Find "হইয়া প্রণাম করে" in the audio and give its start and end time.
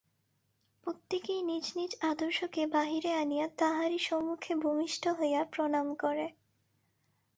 5.19-6.27